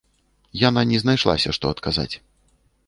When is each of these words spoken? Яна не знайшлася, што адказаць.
Яна 0.61 0.81
не 0.93 0.97
знайшлася, 1.03 1.49
што 1.59 1.65
адказаць. 1.77 2.11